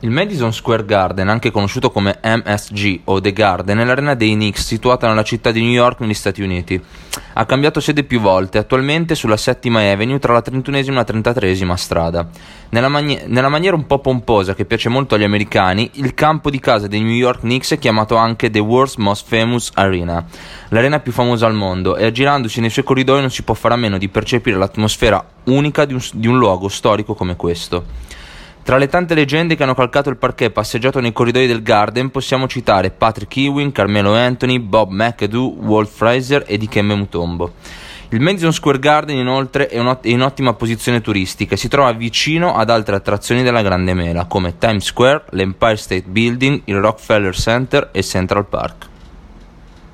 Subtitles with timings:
[0.00, 4.64] Il Madison Square Garden, anche conosciuto come MSG o The Garden, è l'arena dei Knicks
[4.64, 6.80] situata nella città di New York negli Stati Uniti.
[7.32, 11.74] Ha cambiato sede più volte, attualmente sulla settima Avenue tra la 31esima e la 33esima
[11.74, 12.28] strada.
[12.68, 16.60] Nella, mani- nella, maniera un po' pomposa che piace molto agli americani, il campo di
[16.60, 20.24] casa dei New York Knicks è chiamato anche The World's Most Famous Arena,
[20.68, 23.78] l'arena più famosa al mondo, e aggirandosi nei suoi corridoi non si può fare a
[23.78, 28.06] meno di percepire l'atmosfera unica di un, di un luogo storico come questo.
[28.68, 32.46] Tra le tante leggende che hanno calcato il parquet passeggiato nei corridoi del Garden possiamo
[32.46, 37.54] citare Patrick Ewing, Carmelo Anthony, Bob McAdoo, Walt Fraser e Dikembe Mutombo.
[38.10, 42.68] Il Madison Square Garden inoltre è, in ottima posizione turistica e si trova vicino ad
[42.68, 48.02] altre attrazioni della Grande Mela come Times Square, l'Empire State Building, il Rockefeller Center e
[48.02, 48.86] Central Park.